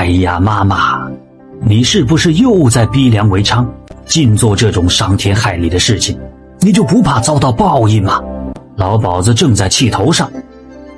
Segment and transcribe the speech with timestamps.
[0.00, 1.06] 哎呀，妈妈，
[1.60, 3.66] 你是不是又在逼良为娼，
[4.06, 6.18] 尽做这种伤天害理的事情？
[6.60, 8.18] 你就不怕遭到报应吗？
[8.76, 10.30] 老鸨子正在气头上，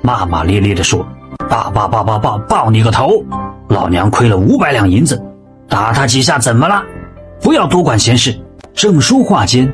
[0.01, 1.05] 骂骂咧咧地说
[1.49, 3.21] ：“爸爸爸爸爸抱你个头！
[3.67, 5.21] 老娘亏了五百两银子，
[5.67, 6.81] 打他几下怎么了？
[7.41, 8.33] 不要多管闲事。”
[8.73, 9.69] 正说话间，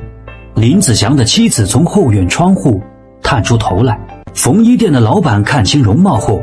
[0.56, 2.82] 林子祥的妻子从后院窗户
[3.22, 3.96] 探出头来。
[4.34, 6.42] 缝衣店的老板看清容貌后，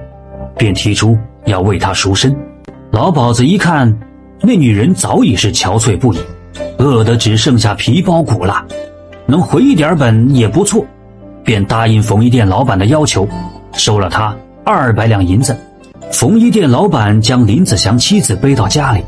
[0.57, 2.33] 便提出要为他赎身。
[2.97, 3.95] 老鸨子一看，
[4.41, 6.19] 那女人早已是憔悴不已，
[6.79, 8.65] 饿得只剩下皮包骨了，
[9.27, 10.83] 能回一点本也不错，
[11.45, 13.29] 便答应缝衣店老板的要求，
[13.75, 15.55] 收了他二百两银子。
[16.11, 19.05] 缝衣店老板将林子祥妻子背到家里，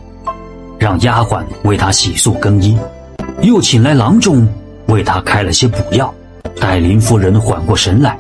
[0.79, 2.77] 让丫鬟为他洗漱更衣。
[3.41, 4.47] 又请来郎中
[4.89, 6.13] 为他开了些补药，
[6.61, 8.19] 待林夫人缓过神来，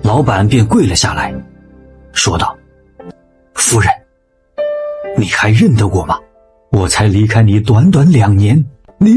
[0.00, 1.34] 老板便跪了下来，
[2.12, 2.56] 说道
[3.54, 3.90] ：“夫人，
[5.18, 6.16] 你还认得我吗？
[6.70, 8.62] 我才离开你短短两年，
[8.98, 9.16] 您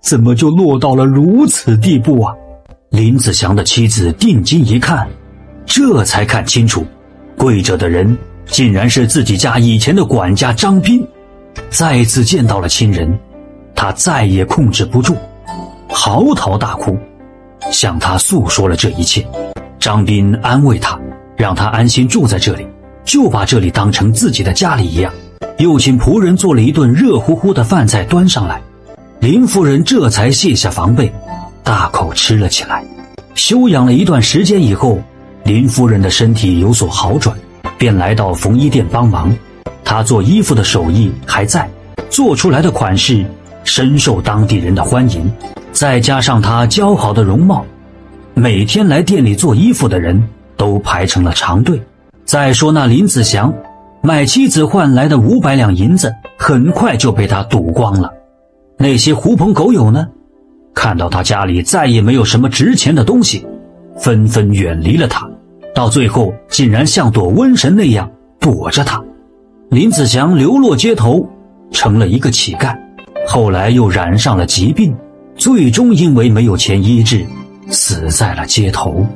[0.00, 2.34] 怎么就落到了如此地步啊？”
[2.90, 5.08] 林子祥的妻子定睛一看，
[5.66, 6.86] 这才看清楚，
[7.36, 11.04] 跪着的人竟然是自己家以前的管家张斌，
[11.70, 13.12] 再次见到了亲人。
[13.74, 15.16] 他再也控制不住，
[15.88, 16.96] 嚎啕大哭，
[17.72, 19.26] 向他诉说了这一切。
[19.80, 20.96] 张斌安慰他，
[21.36, 22.64] 让他安心住在这里，
[23.04, 25.12] 就把这里当成自己的家里一样。
[25.58, 28.60] 又请仆人做了一顿热乎乎的饭菜端上来，
[29.20, 31.12] 林夫人这才卸下防备，
[31.62, 32.84] 大口吃了起来。
[33.34, 35.00] 休养了一段时间以后，
[35.44, 37.36] 林夫人的身体有所好转，
[37.78, 39.34] 便来到缝衣店帮忙。
[39.84, 41.68] 她做衣服的手艺还在，
[42.10, 43.24] 做出来的款式。
[43.62, 45.32] 深受当地人的欢迎，
[45.72, 47.64] 再加上她姣好的容貌，
[48.34, 50.22] 每天来店里做衣服的人
[50.54, 51.80] 都排成了长队。
[52.26, 53.50] 再说那林子祥，
[54.04, 58.12] 卖妻子换来的五百两银子，很快就被他赌光了。
[58.76, 60.06] 那些狐朋狗友呢，
[60.74, 63.46] 看到他家里再也没有什么值钱的东西，
[63.96, 65.26] 纷纷远离了他，
[65.74, 69.02] 到最后竟然像躲瘟神那样躲着他。
[69.70, 71.26] 林子祥流落街头，
[71.70, 72.76] 成了一个乞丐。
[73.26, 74.94] 后来又染上了疾病，
[75.34, 77.24] 最终因为没有钱医治，
[77.70, 79.06] 死在了街头。